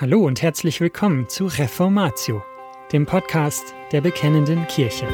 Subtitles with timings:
[0.00, 2.42] Hallo und herzlich willkommen zu Reformatio,
[2.90, 5.06] dem Podcast der Bekennenden Kirche.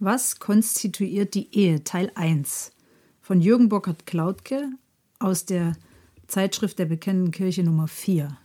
[0.00, 1.84] Was konstituiert die Ehe?
[1.84, 2.72] Teil 1
[3.20, 4.70] von Jürgen Burkhard-Klautke
[5.20, 5.74] aus der
[6.26, 8.36] Zeitschrift der Bekennenden Kirche Nummer 4.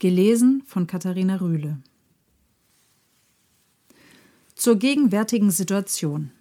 [0.00, 1.78] Gelesen von Katharina Rühle.
[4.60, 6.32] Zur gegenwärtigen Situation.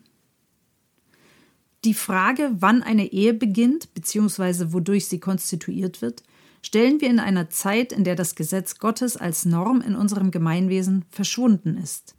[1.85, 4.73] Die Frage, wann eine Ehe beginnt bzw.
[4.73, 6.23] wodurch sie konstituiert wird,
[6.61, 11.05] stellen wir in einer Zeit, in der das Gesetz Gottes als Norm in unserem Gemeinwesen
[11.09, 12.15] verschwunden ist.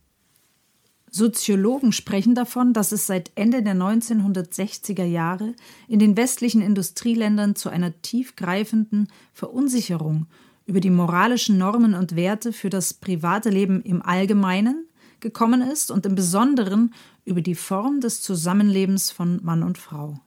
[1.10, 5.54] Soziologen sprechen davon, dass es seit Ende der 1960er Jahre
[5.86, 10.28] in den westlichen Industrieländern zu einer tiefgreifenden Verunsicherung
[10.64, 14.86] über die moralischen Normen und Werte für das private Leben im Allgemeinen
[15.20, 20.20] gekommen ist und im Besonderen über die Form des Zusammenlebens von Mann und Frau.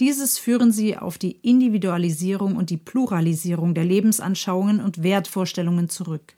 [0.00, 6.34] Dieses führen sie auf die Individualisierung und die Pluralisierung der Lebensanschauungen und Wertvorstellungen zurück.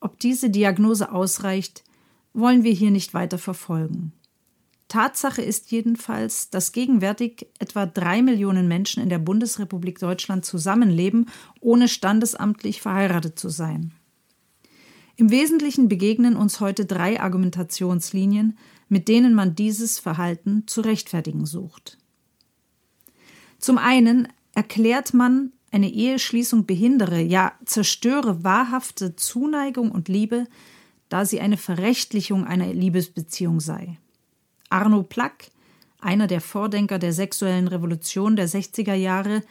[0.00, 1.84] Ob diese Diagnose ausreicht,
[2.32, 4.12] wollen wir hier nicht weiter verfolgen.
[4.88, 11.26] Tatsache ist jedenfalls, dass gegenwärtig etwa drei Millionen Menschen in der Bundesrepublik Deutschland zusammenleben,
[11.60, 13.92] ohne standesamtlich verheiratet zu sein.
[15.20, 18.56] Im Wesentlichen begegnen uns heute drei Argumentationslinien,
[18.88, 21.98] mit denen man dieses Verhalten zu rechtfertigen sucht.
[23.58, 30.46] Zum einen erklärt man, eine Eheschließung behindere, ja zerstöre wahrhafte Zuneigung und Liebe,
[31.10, 33.98] da sie eine Verrechtlichung einer Liebesbeziehung sei.
[34.70, 35.50] Arno Plack,
[36.00, 39.42] einer der Vordenker der sexuellen Revolution der 60er Jahre,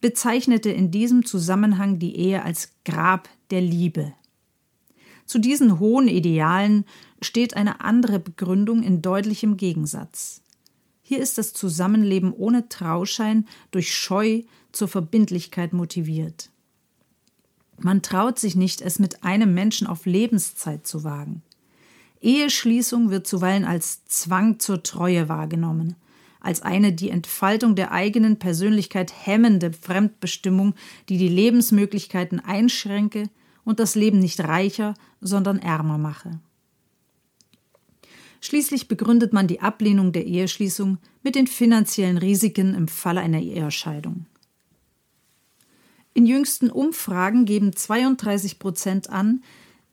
[0.00, 4.12] bezeichnete in diesem Zusammenhang die Ehe als Grab der Liebe.
[5.28, 6.86] Zu diesen hohen Idealen
[7.20, 10.40] steht eine andere Begründung in deutlichem Gegensatz.
[11.02, 16.48] Hier ist das Zusammenleben ohne Trauschein durch Scheu zur Verbindlichkeit motiviert.
[17.78, 21.42] Man traut sich nicht, es mit einem Menschen auf Lebenszeit zu wagen.
[22.22, 25.94] Eheschließung wird zuweilen als Zwang zur Treue wahrgenommen,
[26.40, 30.74] als eine die Entfaltung der eigenen Persönlichkeit hemmende Fremdbestimmung,
[31.10, 33.28] die die Lebensmöglichkeiten einschränke
[33.68, 36.40] und das Leben nicht reicher, sondern ärmer mache.
[38.40, 44.24] Schließlich begründet man die Ablehnung der Eheschließung mit den finanziellen Risiken im Falle einer Ehescheidung.
[46.14, 49.44] In jüngsten Umfragen geben 32 Prozent an,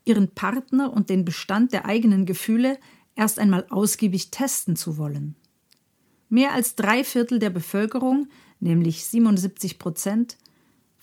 [0.06, 2.78] ihren Partner und den Bestand der eigenen Gefühle
[3.14, 5.36] erst einmal ausgiebig testen zu wollen.
[6.30, 10.38] Mehr als drei Viertel der Bevölkerung, nämlich 77 Prozent,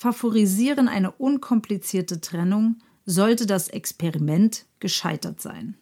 [0.03, 5.78] favorisieren eine unkomplizierte Trennung, sollte das Experiment gescheitert sein.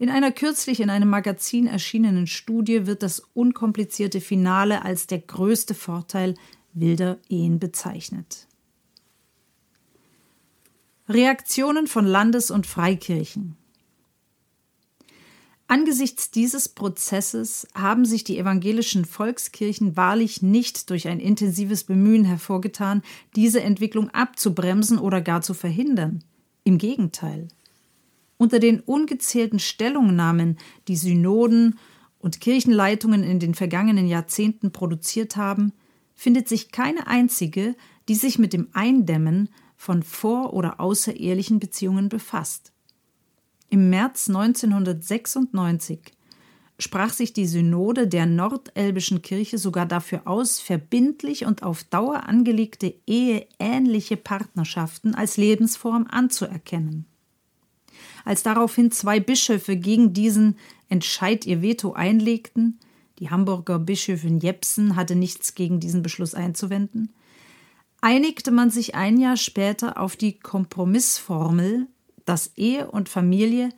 [0.00, 5.74] In einer kürzlich in einem Magazin erschienenen Studie wird das unkomplizierte Finale als der größte
[5.74, 6.34] Vorteil
[6.72, 8.48] wilder Ehen bezeichnet.
[11.08, 13.56] Reaktionen von Landes- und Freikirchen
[15.72, 23.00] Angesichts dieses Prozesses haben sich die evangelischen Volkskirchen wahrlich nicht durch ein intensives Bemühen hervorgetan,
[23.36, 26.24] diese Entwicklung abzubremsen oder gar zu verhindern.
[26.64, 27.48] Im Gegenteil.
[28.36, 31.78] Unter den ungezählten Stellungnahmen, die Synoden
[32.18, 35.72] und Kirchenleitungen in den vergangenen Jahrzehnten produziert haben,
[36.14, 37.76] findet sich keine einzige,
[38.10, 42.72] die sich mit dem Eindämmen von vor- oder außerehelichen Beziehungen befasst.
[43.72, 45.98] Im März 1996
[46.78, 52.92] sprach sich die Synode der Nordelbischen Kirche sogar dafür aus, verbindlich und auf Dauer angelegte
[53.06, 57.06] eheähnliche Partnerschaften als Lebensform anzuerkennen.
[58.26, 60.58] Als daraufhin zwei Bischöfe gegen diesen
[60.90, 62.78] Entscheid ihr Veto einlegten,
[63.20, 67.14] die Hamburger Bischöfin Jepsen hatte nichts gegen diesen Beschluss einzuwenden,
[68.02, 71.86] einigte man sich ein Jahr später auf die Kompromissformel,
[72.24, 73.70] dass Ehe und Familie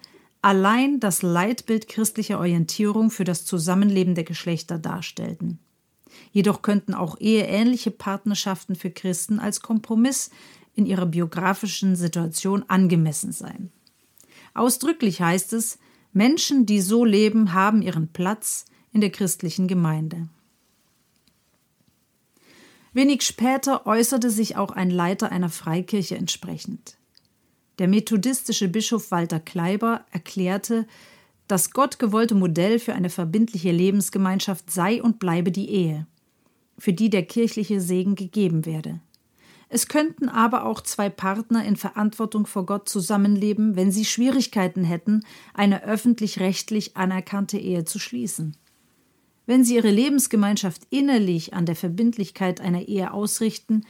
[0.43, 5.59] allein das Leitbild christlicher Orientierung für das Zusammenleben der Geschlechter darstellten.
[6.33, 10.31] Jedoch könnten auch eheähnliche Partnerschaften für Christen als Kompromiss
[10.75, 13.73] in ihrer biografischen Situation angemessen sein.
[14.53, 15.79] Ausdrücklich heißt es,
[16.13, 20.29] Menschen, die so leben, haben ihren Platz in der christlichen Gemeinde.
[22.93, 26.97] Wenig später äußerte sich auch ein Leiter einer Freikirche entsprechend.
[27.79, 30.87] Der methodistische Bischof Walter Kleiber erklärte,
[31.49, 36.07] das gottgewollte Modell für eine verbindliche Lebensgemeinschaft sei und bleibe die Ehe,
[36.79, 39.01] für die der kirchliche Segen gegeben werde.
[39.69, 45.25] Es könnten aber auch zwei Partner in Verantwortung vor Gott zusammenleben, wenn sie Schwierigkeiten hätten,
[45.53, 48.57] eine öffentlich-rechtlich anerkannte Ehe zu schließen.
[49.47, 53.85] Wenn sie ihre Lebensgemeinschaft innerlich an der Verbindlichkeit einer Ehe ausrichten,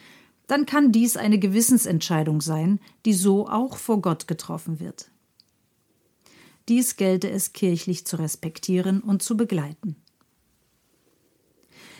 [0.46, 5.11] dann kann dies eine Gewissensentscheidung sein, die so auch vor Gott getroffen wird.
[6.69, 9.96] Dies gelte es kirchlich zu respektieren und zu begleiten.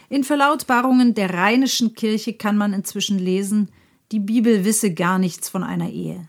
[0.09, 3.71] In Verlautbarungen der Rheinischen Kirche kann man inzwischen lesen,
[4.13, 6.29] die Bibel wisse gar nichts von einer Ehe.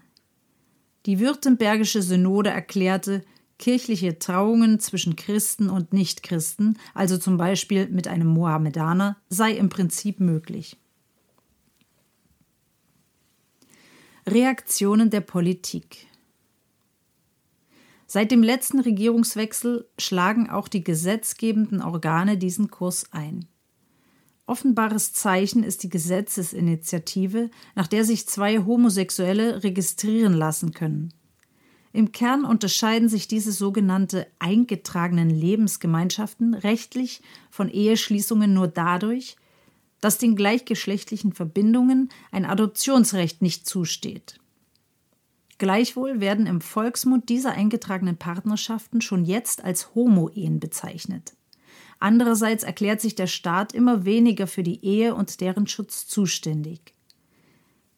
[1.06, 3.23] Die Württembergische Synode erklärte,
[3.59, 10.19] kirchliche Trauungen zwischen Christen und Nichtchristen, also zum Beispiel mit einem Mohammedaner, sei im Prinzip
[10.19, 10.77] möglich.
[14.27, 16.07] Reaktionen der Politik
[18.07, 23.45] Seit dem letzten Regierungswechsel schlagen auch die gesetzgebenden Organe diesen Kurs ein.
[24.48, 31.13] Offenbares Zeichen ist die Gesetzesinitiative, nach der sich zwei Homosexuelle registrieren lassen können.
[31.94, 37.21] Im Kern unterscheiden sich diese sogenannte eingetragenen Lebensgemeinschaften rechtlich
[37.51, 39.38] von Eheschließungen nur dadurch,
[40.01, 44.39] dass den gleichgeschlechtlichen Verbindungen ein Adoptionsrecht nicht zusteht.
[45.57, 51.33] Gleichwohl werden im Volksmund diese eingetragenen Partnerschaften schon jetzt als Homo-Ehen bezeichnet.
[52.00, 56.94] Andererseits erklärt sich der Staat immer weniger für die Ehe und deren Schutz zuständig.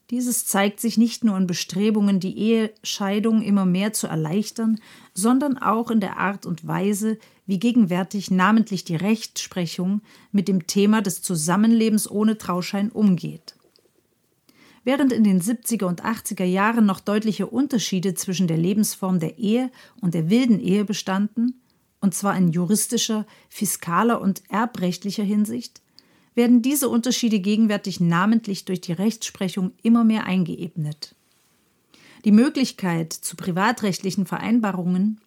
[0.09, 4.79] Dieses zeigt sich nicht nur in Bestrebungen, die Ehescheidung immer mehr zu erleichtern,
[5.13, 10.01] sondern auch in der Art und Weise, wie gegenwärtig namentlich die Rechtsprechung
[10.31, 13.55] mit dem Thema des Zusammenlebens ohne Trauschein umgeht.
[14.85, 19.69] Während in den 70er und 80er Jahren noch deutliche Unterschiede zwischen der Lebensform der Ehe
[19.99, 21.59] und der wilden Ehe bestanden,
[21.99, 25.81] und zwar in juristischer, fiskaler und erbrechtlicher Hinsicht,
[26.37, 31.15] werden diese Unterschiede gegenwärtig namentlich durch die Rechtsprechung immer mehr eingeebnet.
[32.23, 35.19] Die Möglichkeit zu privatrechtlichen Vereinbarungen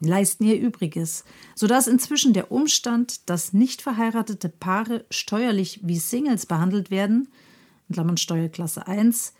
[0.00, 1.24] leisten ihr Übriges,
[1.54, 7.28] sodass inzwischen der Umstand, dass nicht verheiratete Paare steuerlich wie Singles behandelt werden,
[7.88, 9.32] in Steuerklasse 1,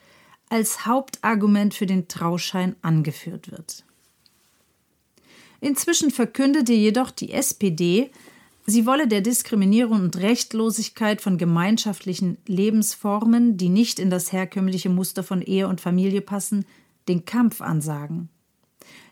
[0.48, 3.84] als Hauptargument für den Trauschein angeführt wird.
[5.60, 8.10] Inzwischen verkündete jedoch die SPD,
[8.66, 15.22] sie wolle der Diskriminierung und Rechtlosigkeit von gemeinschaftlichen Lebensformen, die nicht in das herkömmliche Muster
[15.22, 16.64] von Ehe und Familie passen,
[17.08, 18.28] den Kampf ansagen.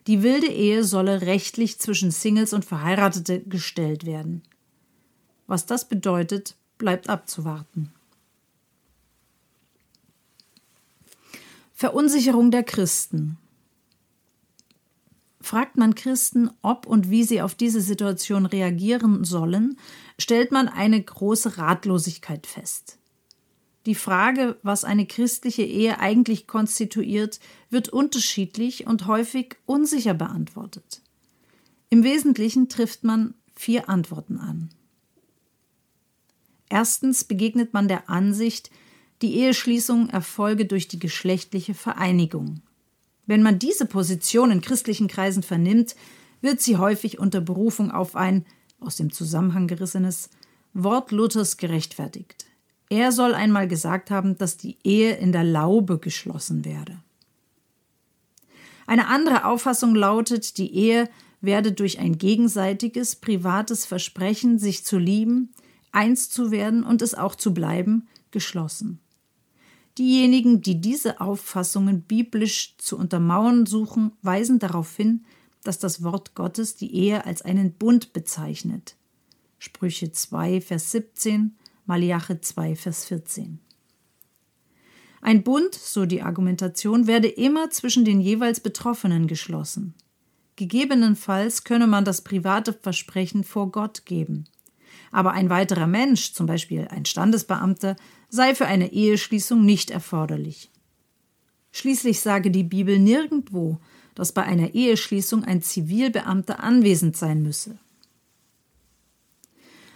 [0.06, 4.42] Die wilde Ehe solle rechtlich zwischen Singles und Verheiratete gestellt werden.
[5.46, 7.92] Was das bedeutet, bleibt abzuwarten.
[11.72, 13.38] Verunsicherung der Christen.
[15.42, 19.76] Fragt man Christen, ob und wie sie auf diese Situation reagieren sollen,
[20.18, 22.98] stellt man eine große Ratlosigkeit fest.
[23.84, 31.02] Die Frage, was eine christliche Ehe eigentlich konstituiert, wird unterschiedlich und häufig unsicher beantwortet.
[31.90, 34.70] Im Wesentlichen trifft man vier Antworten an.
[36.68, 38.70] Erstens begegnet man der Ansicht,
[39.20, 42.62] die Eheschließung erfolge durch die geschlechtliche Vereinigung.
[43.26, 45.94] Wenn man diese Position in christlichen Kreisen vernimmt,
[46.40, 48.44] wird sie häufig unter Berufung auf ein
[48.80, 50.28] aus dem Zusammenhang gerissenes
[50.74, 52.46] Wort Luthers gerechtfertigt.
[52.88, 56.98] Er soll einmal gesagt haben, dass die Ehe in der Laube geschlossen werde.
[58.86, 61.08] Eine andere Auffassung lautet, die Ehe
[61.40, 65.52] werde durch ein gegenseitiges, privates Versprechen, sich zu lieben,
[65.90, 69.00] eins zu werden und es auch zu bleiben, geschlossen.
[69.98, 75.24] Diejenigen, die diese Auffassungen biblisch zu untermauern suchen, weisen darauf hin,
[75.64, 78.96] dass das Wort Gottes die Ehe als einen Bund bezeichnet.
[79.58, 81.56] Sprüche 2, Vers 17,
[81.86, 83.60] Malachi 2, Vers 14.
[85.20, 89.94] Ein Bund, so die Argumentation, werde immer zwischen den jeweils Betroffenen geschlossen.
[90.56, 94.44] Gegebenenfalls könne man das private Versprechen vor Gott geben.
[95.12, 97.96] Aber ein weiterer Mensch, zum Beispiel ein Standesbeamter,
[98.32, 100.70] sei für eine Eheschließung nicht erforderlich.
[101.70, 103.78] Schließlich sage die Bibel nirgendwo,
[104.14, 107.78] dass bei einer Eheschließung ein Zivilbeamter anwesend sein müsse.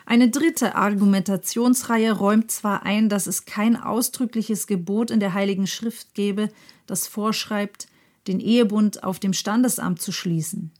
[0.04, 6.14] Eine dritte Argumentationsreihe räumt zwar ein, dass es kein ausdrückliches Gebot in der Heiligen Schrift
[6.14, 6.50] gebe,
[6.86, 7.88] das vorschreibt,
[8.28, 10.72] den Ehebund auf dem Standesamt zu schließen.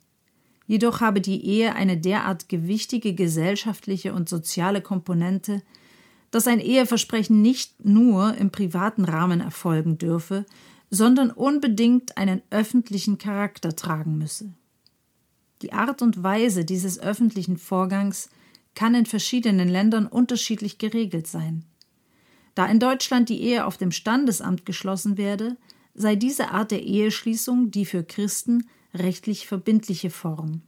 [0.66, 5.62] Jedoch habe die Ehe eine derart gewichtige gesellschaftliche und soziale Komponente,
[6.30, 10.45] dass ein Eheversprechen nicht nur im privaten Rahmen erfolgen dürfe,
[10.90, 14.52] sondern unbedingt einen öffentlichen Charakter tragen müsse.
[15.62, 18.28] Die Art und Weise dieses öffentlichen Vorgangs
[18.75, 21.64] kann in verschiedenen Ländern unterschiedlich geregelt sein.
[22.54, 25.56] Da in Deutschland die Ehe auf dem Standesamt geschlossen werde,
[25.95, 30.62] sei diese Art der Eheschließung die für Christen rechtlich verbindliche Form.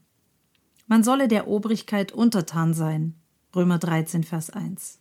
[0.87, 3.15] Man solle der Obrigkeit untertan sein.
[3.55, 4.99] Römer 13, Vers 1.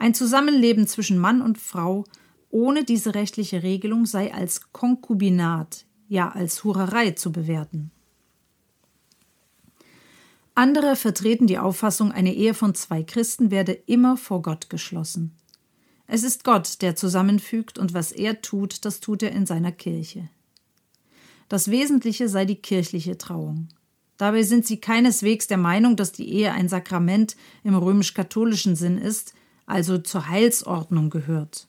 [0.00, 2.04] Ein Zusammenleben zwischen Mann und Frau
[2.48, 7.90] ohne diese rechtliche Regelung sei als Konkubinat, ja als Hurerei zu bewerten.
[10.54, 15.32] Andere vertreten die Auffassung, eine Ehe von zwei Christen werde immer vor Gott geschlossen.
[16.06, 20.30] Es ist Gott, der zusammenfügt, und was er tut, das tut er in seiner Kirche.
[21.50, 23.68] Das Wesentliche sei die kirchliche Trauung.
[24.16, 29.34] Dabei sind sie keineswegs der Meinung, dass die Ehe ein Sakrament im römisch-katholischen Sinn ist,
[29.70, 31.68] also zur Heilsordnung gehört.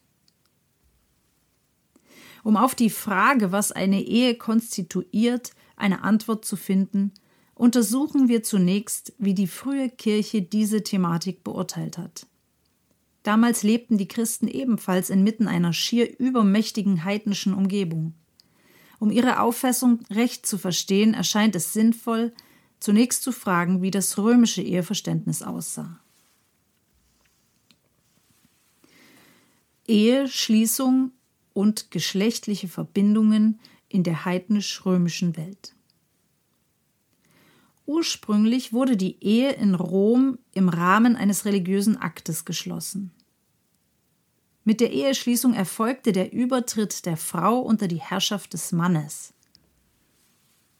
[2.44, 7.12] Um auf die Frage, was eine Ehe konstituiert, eine Antwort zu finden,
[7.54, 12.26] untersuchen wir zunächst, wie die frühe Kirche diese Thematik beurteilt hat.
[13.22, 18.14] Damals lebten die Christen ebenfalls inmitten einer schier übermächtigen heidnischen Umgebung.
[18.98, 22.32] Um ihre Auffassung recht zu verstehen, erscheint es sinnvoll,
[22.80, 26.01] zunächst zu fragen, wie das römische Eheverständnis aussah.
[29.92, 31.12] Eheschließung
[31.52, 35.74] und geschlechtliche Verbindungen in der heidnisch-römischen Welt.
[37.84, 43.10] Ursprünglich wurde die Ehe in Rom im Rahmen eines religiösen Aktes geschlossen.
[44.64, 49.34] Mit der Eheschließung erfolgte der Übertritt der Frau unter die Herrschaft des Mannes.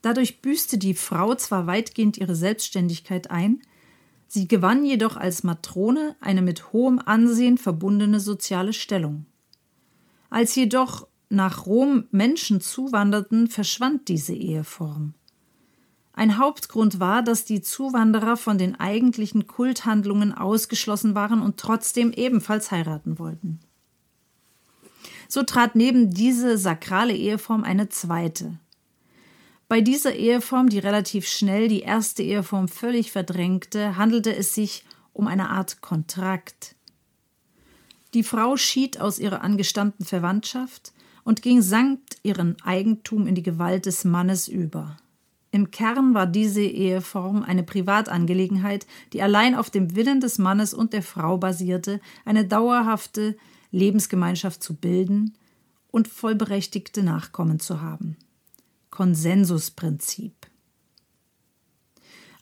[0.01, 3.61] Dadurch büßte die Frau zwar weitgehend ihre Selbstständigkeit ein,
[4.33, 9.27] sie gewann jedoch als Matrone eine mit hohem Ansehen verbundene soziale Stellung.
[10.31, 15.13] Als jedoch nach Rom Menschen zuwanderten, verschwand diese Eheform.
[16.15, 22.71] Ein Hauptgrund war, dass die Zuwanderer von den eigentlichen Kulthandlungen ausgeschlossen waren und trotzdem ebenfalls
[22.71, 23.61] heiraten wollten.
[25.29, 28.59] So trat neben diese sakrale Eheform eine zweite.
[29.73, 35.27] Bei dieser Eheform, die relativ schnell die erste Eheform völlig verdrängte, handelte es sich um
[35.27, 36.75] eine Art Kontrakt.
[38.13, 40.93] Die Frau schied aus ihrer angestammten Verwandtschaft
[41.25, 44.99] und ging sankt ihrem Eigentum in die Gewalt des Mannes über.
[45.53, 50.93] Im Kern war diese Eheform eine Privatangelegenheit, die allein auf dem Willen des Mannes und
[50.93, 53.39] der Frau basierte, eine dauerhafte
[53.71, 55.33] Lebensgemeinschaft zu bilden
[55.91, 58.19] und vollberechtigte Nachkommen zu haben.
[58.93, 60.35] Konsensusprinzip.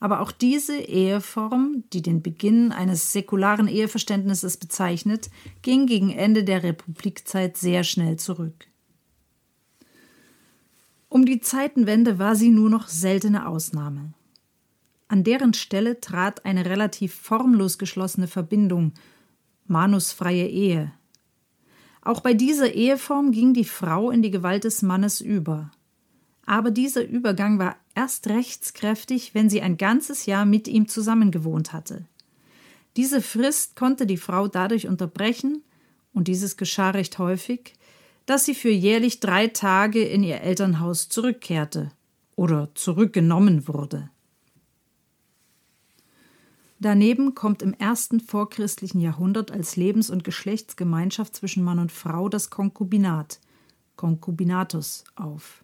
[0.01, 5.31] Aber auch diese Eheform, die den Beginn eines säkularen Eheverständnisses bezeichnet,
[5.63, 8.67] ging gegen Ende der Republikzeit sehr schnell zurück.
[11.09, 14.13] Um die Zeitenwende war sie nur noch seltene Ausnahme.
[15.07, 18.93] An deren Stelle trat eine relativ formlos geschlossene Verbindung,
[19.67, 20.93] manusfreie Ehe.
[22.03, 25.71] Auch bei dieser Eheform ging die Frau in die Gewalt des Mannes über.
[26.51, 32.07] Aber dieser Übergang war erst rechtskräftig, wenn sie ein ganzes Jahr mit ihm zusammengewohnt hatte.
[32.97, 35.63] Diese Frist konnte die Frau dadurch unterbrechen,
[36.13, 37.75] und dieses geschah recht häufig,
[38.27, 41.93] dass sie für jährlich drei Tage in ihr Elternhaus zurückkehrte
[42.35, 44.11] oder zurückgenommen wurde.
[46.81, 52.51] Daneben kommt im ersten vorchristlichen Jahrhundert als Lebens- und Geschlechtsgemeinschaft zwischen Mann und Frau das
[52.51, 53.39] Konkubinat,
[53.95, 55.63] Concubinatus, auf.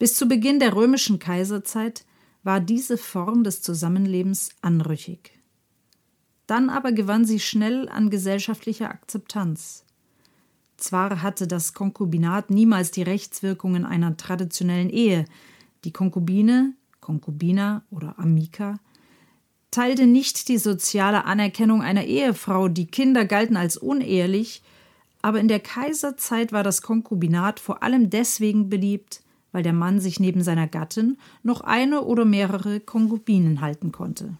[0.00, 2.06] Bis zu Beginn der römischen Kaiserzeit
[2.42, 5.38] war diese Form des Zusammenlebens anrüchig.
[6.46, 9.84] Dann aber gewann sie schnell an gesellschaftlicher Akzeptanz.
[10.78, 15.26] Zwar hatte das Konkubinat niemals die Rechtswirkungen einer traditionellen Ehe.
[15.84, 18.80] Die Konkubine, Konkubina oder Amica,
[19.70, 24.62] teilte nicht die soziale Anerkennung einer Ehefrau, die Kinder galten als unehelich,
[25.20, 29.20] aber in der Kaiserzeit war das Konkubinat vor allem deswegen beliebt,
[29.52, 34.36] weil der Mann sich neben seiner Gattin noch eine oder mehrere Konkubinen halten konnte.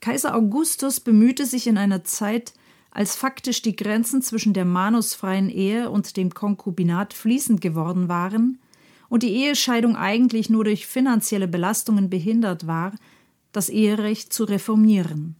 [0.00, 2.54] Kaiser Augustus bemühte sich in einer Zeit,
[2.90, 8.58] als faktisch die Grenzen zwischen der manusfreien Ehe und dem Konkubinat fließend geworden waren
[9.08, 12.92] und die Ehescheidung eigentlich nur durch finanzielle Belastungen behindert war,
[13.52, 15.36] das Eherecht zu reformieren.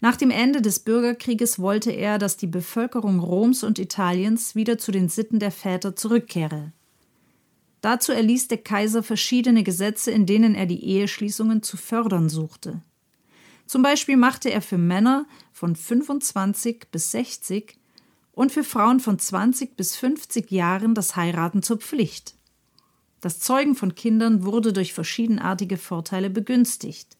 [0.00, 4.92] Nach dem Ende des Bürgerkrieges wollte er, dass die Bevölkerung Roms und Italiens wieder zu
[4.92, 6.72] den Sitten der Väter zurückkehre.
[7.80, 12.80] Dazu erließ der Kaiser verschiedene Gesetze, in denen er die Eheschließungen zu fördern suchte.
[13.66, 17.76] Zum Beispiel machte er für Männer von 25 bis 60
[18.32, 22.34] und für Frauen von 20 bis 50 Jahren das Heiraten zur Pflicht.
[23.20, 27.16] Das Zeugen von Kindern wurde durch verschiedenartige Vorteile begünstigt.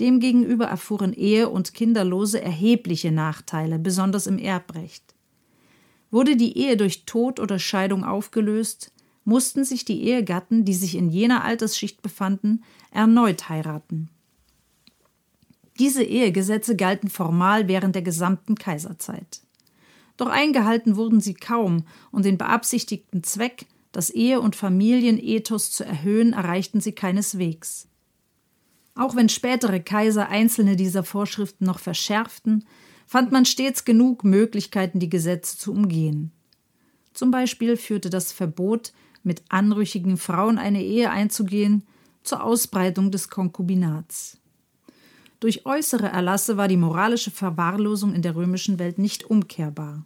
[0.00, 5.14] Demgegenüber erfuhren Ehe und Kinderlose erhebliche Nachteile, besonders im Erbrecht.
[6.10, 8.92] Wurde die Ehe durch Tod oder Scheidung aufgelöst,
[9.24, 14.10] mussten sich die Ehegatten, die sich in jener Altersschicht befanden, erneut heiraten.
[15.78, 19.40] Diese Ehegesetze galten formal während der gesamten Kaiserzeit.
[20.16, 26.32] Doch eingehalten wurden sie kaum, und den beabsichtigten Zweck, das Ehe- und Familienethos zu erhöhen,
[26.32, 27.88] erreichten sie keineswegs.
[28.94, 32.64] Auch wenn spätere Kaiser einzelne dieser Vorschriften noch verschärften,
[33.06, 36.32] fand man stets genug Möglichkeiten, die Gesetze zu umgehen.
[37.12, 41.84] Zum Beispiel führte das Verbot, mit anrüchigen Frauen eine Ehe einzugehen,
[42.22, 44.38] zur Ausbreitung des Konkubinats.
[45.40, 50.04] Durch äußere Erlasse war die moralische Verwahrlosung in der römischen Welt nicht umkehrbar.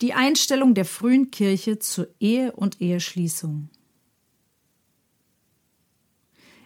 [0.00, 3.70] Die Einstellung der frühen Kirche zur Ehe und Eheschließung.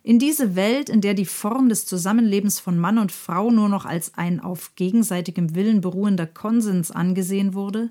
[0.02, 3.84] In diese Welt, in der die Form des Zusammenlebens von Mann und Frau nur noch
[3.84, 7.90] als ein auf gegenseitigem Willen beruhender Konsens angesehen wurde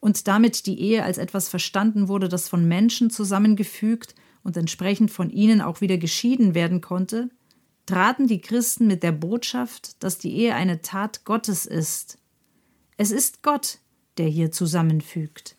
[0.00, 5.30] und damit die Ehe als etwas verstanden wurde, das von Menschen zusammengefügt und entsprechend von
[5.30, 7.30] ihnen auch wieder geschieden werden konnte,
[7.86, 12.18] traten die Christen mit der Botschaft, dass die Ehe eine Tat Gottes ist.
[12.98, 13.78] Es ist Gott,
[14.18, 15.56] der hier zusammenfügt.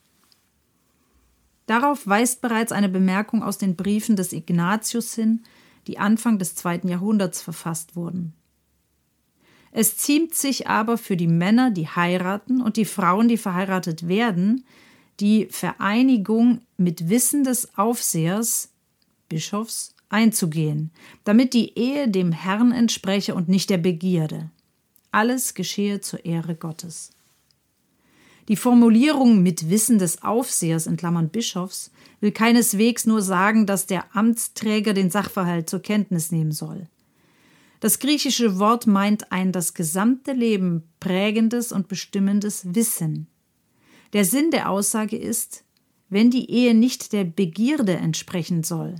[1.65, 5.41] Darauf weist bereits eine Bemerkung aus den Briefen des Ignatius hin,
[5.87, 8.33] die Anfang des zweiten Jahrhunderts verfasst wurden.
[9.71, 14.65] Es ziemt sich aber für die Männer, die heiraten, und die Frauen, die verheiratet werden,
[15.19, 18.69] die Vereinigung mit Wissen des Aufsehers,
[19.29, 20.91] Bischofs, einzugehen,
[21.23, 24.49] damit die Ehe dem Herrn entspreche und nicht der Begierde.
[25.11, 27.11] Alles geschehe zur Ehre Gottes.
[28.51, 31.89] Die Formulierung mit Wissen des Aufsehers in Klammern Bischofs
[32.19, 36.89] will keineswegs nur sagen, dass der Amtsträger den Sachverhalt zur Kenntnis nehmen soll.
[37.79, 43.27] Das griechische Wort meint ein das gesamte Leben prägendes und bestimmendes Wissen.
[44.11, 45.63] Der Sinn der Aussage ist,
[46.09, 48.95] wenn die Ehe nicht der Begierde entsprechen soll,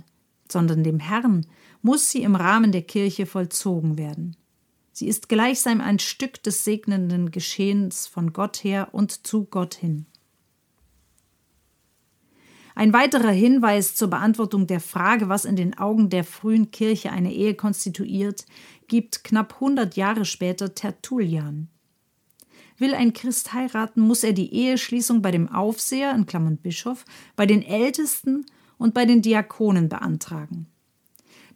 [0.50, 1.44] sondern dem Herrn,
[1.82, 4.34] muss sie im Rahmen der Kirche vollzogen werden.
[4.92, 10.06] Sie ist gleichsam ein Stück des segnenden Geschehens von Gott her und zu Gott hin.
[12.74, 17.32] Ein weiterer Hinweis zur Beantwortung der Frage, was in den Augen der frühen Kirche eine
[17.32, 18.46] Ehe konstituiert,
[18.88, 21.68] gibt knapp 100 Jahre später Tertullian.
[22.78, 27.04] Will ein Christ heiraten, muss er die Eheschließung bei dem Aufseher, in Klammern Bischof,
[27.36, 28.46] bei den Ältesten
[28.78, 30.71] und bei den Diakonen beantragen.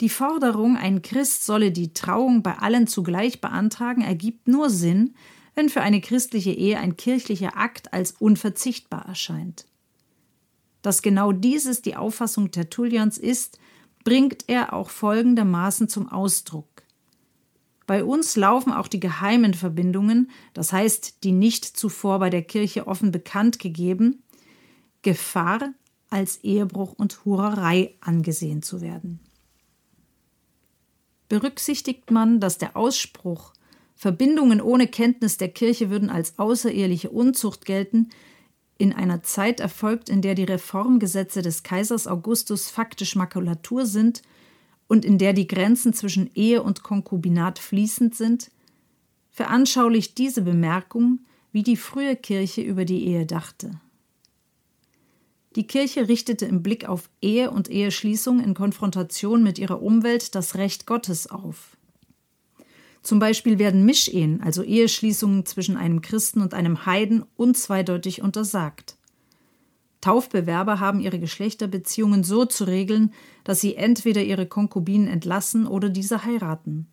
[0.01, 5.15] Die Forderung, ein Christ solle die Trauung bei allen zugleich beantragen, ergibt nur Sinn,
[5.55, 9.65] wenn für eine christliche Ehe ein kirchlicher Akt als unverzichtbar erscheint.
[10.83, 13.59] Dass genau dieses die Auffassung Tertullians ist,
[14.05, 16.69] bringt er auch folgendermaßen zum Ausdruck.
[17.87, 22.87] Bei uns laufen auch die geheimen Verbindungen, das heißt die nicht zuvor bei der Kirche
[22.87, 24.23] offen bekannt gegeben,
[25.03, 25.73] Gefahr,
[26.11, 29.21] als Ehebruch und Hurerei angesehen zu werden.
[31.29, 33.53] Berücksichtigt man, dass der Ausspruch
[33.95, 38.11] Verbindungen ohne Kenntnis der Kirche würden als außereheliche Unzucht gelten,
[38.79, 44.23] in einer Zeit erfolgt, in der die Reformgesetze des Kaisers Augustus faktisch Makulatur sind
[44.87, 48.51] und in der die Grenzen zwischen Ehe und Konkubinat fließend sind,
[49.31, 51.21] veranschaulicht diese Bemerkung,
[51.53, 53.81] wie die frühe Kirche über die Ehe dachte.
[55.57, 60.55] Die Kirche richtete im Blick auf Ehe und Eheschließung in Konfrontation mit ihrer Umwelt das
[60.57, 61.79] Recht Gottes auf.
[63.03, 68.99] Zum Beispiel werden Mischehen, also Eheschließungen zwischen einem Christen und einem Heiden, unzweideutig untersagt.
[70.03, 76.25] Taufbewerber haben ihre Geschlechterbeziehungen so zu regeln, dass sie entweder ihre Konkubinen entlassen oder diese
[76.25, 76.87] heiraten.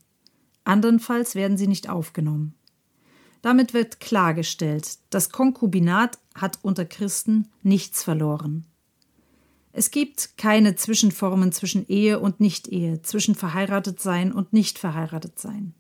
[0.64, 2.56] Andernfalls werden sie nicht aufgenommen.
[3.44, 8.66] Damit wird klargestellt, das Konkubinat hat unter Christen nichts verloren.
[9.74, 15.74] Es gibt keine Zwischenformen zwischen Ehe und Nicht-Ehe, zwischen verheiratet sein und nicht verheiratet sein.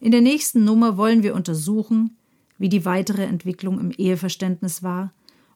[0.00, 2.16] In der nächsten Nummer wollen wir untersuchen,
[2.56, 5.12] wie die weitere Entwicklung im Eheverständnis war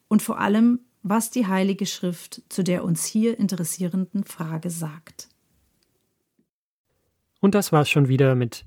[0.08, 5.28] und vor allem, was die Heilige Schrift zu der uns hier interessierenden Frage sagt.
[7.40, 8.66] Und das war's schon wieder mit